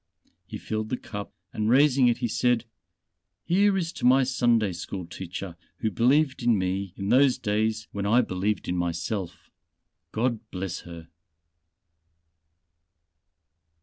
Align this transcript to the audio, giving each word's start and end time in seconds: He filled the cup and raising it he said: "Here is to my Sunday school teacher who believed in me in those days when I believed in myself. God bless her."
He 0.47 0.57
filled 0.57 0.89
the 0.89 0.97
cup 0.97 1.31
and 1.53 1.69
raising 1.69 2.07
it 2.07 2.17
he 2.17 2.27
said: 2.27 2.65
"Here 3.43 3.77
is 3.77 3.91
to 3.93 4.03
my 4.03 4.23
Sunday 4.23 4.73
school 4.73 5.05
teacher 5.05 5.55
who 5.77 5.91
believed 5.91 6.41
in 6.41 6.57
me 6.57 6.95
in 6.97 7.09
those 7.09 7.37
days 7.37 7.87
when 7.91 8.07
I 8.07 8.21
believed 8.21 8.67
in 8.67 8.75
myself. 8.75 9.51
God 10.11 10.39
bless 10.49 10.79
her." 10.89 11.07